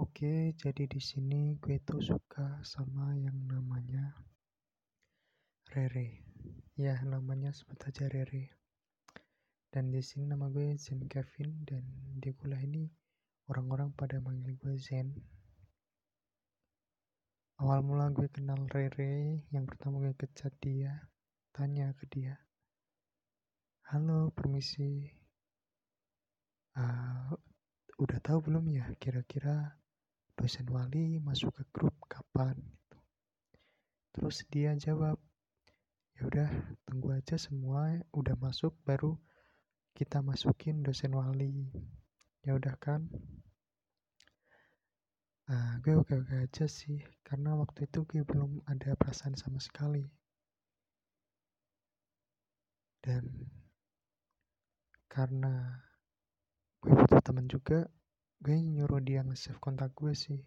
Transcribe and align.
Oke, 0.00 0.56
jadi 0.56 0.88
di 0.88 0.96
sini 0.96 1.60
gue 1.60 1.76
tuh 1.84 2.00
suka 2.00 2.64
sama 2.64 3.12
yang 3.20 3.36
namanya 3.44 4.16
Rere. 5.76 6.24
Ya, 6.72 6.96
namanya 7.04 7.52
sebut 7.52 7.76
aja 7.84 8.08
Rere. 8.08 8.48
Dan 9.68 9.92
di 9.92 10.00
sini 10.00 10.24
nama 10.24 10.48
gue 10.48 10.72
Zen 10.80 11.04
Kevin 11.04 11.68
dan 11.68 11.84
di 12.16 12.32
kuliah 12.32 12.64
ini 12.64 12.88
orang-orang 13.52 13.92
pada 13.92 14.16
manggil 14.24 14.56
gue 14.56 14.72
Zen. 14.80 15.12
Awal 17.60 17.84
mula 17.84 18.08
gue 18.08 18.32
kenal 18.32 18.72
Rere, 18.72 19.44
yang 19.52 19.68
pertama 19.68 20.00
gue 20.00 20.16
kecat 20.16 20.56
dia, 20.64 20.96
tanya 21.52 21.92
ke 21.92 22.08
dia. 22.08 22.40
Halo, 23.92 24.32
permisi. 24.32 25.12
Uh, 26.72 27.36
udah 28.00 28.16
tahu 28.24 28.48
belum 28.48 28.64
ya 28.72 28.88
kira-kira 28.96 29.76
dosen 30.40 30.64
wali 30.72 31.20
masuk 31.20 31.52
ke 31.52 31.64
grup 31.68 31.92
kapan 32.08 32.56
gitu. 32.56 32.96
Terus 34.16 34.40
dia 34.48 34.72
jawab, 34.80 35.20
ya 36.16 36.24
udah 36.24 36.50
tunggu 36.88 37.12
aja 37.12 37.36
semua 37.36 38.00
udah 38.16 38.32
masuk 38.40 38.72
baru 38.88 39.20
kita 39.92 40.24
masukin 40.24 40.80
dosen 40.80 41.12
wali. 41.12 41.68
Ya 42.40 42.56
udah 42.56 42.72
kan? 42.80 43.04
Nah, 45.50 45.76
gue 45.82 45.98
oke-oke 45.98 46.46
aja 46.46 46.64
sih, 46.70 47.02
karena 47.26 47.58
waktu 47.58 47.84
itu 47.84 48.06
gue 48.06 48.22
belum 48.22 48.64
ada 48.64 48.96
perasaan 48.96 49.34
sama 49.36 49.60
sekali. 49.60 50.08
Dan 53.02 53.28
karena 55.10 55.82
gue 56.80 56.94
butuh 56.94 57.20
teman 57.20 57.50
juga, 57.50 57.90
gue 58.40 58.56
nyuruh 58.56 59.04
dia 59.04 59.20
nge-save 59.20 59.60
kontak 59.60 59.92
gue 59.92 60.12
sih 60.16 60.40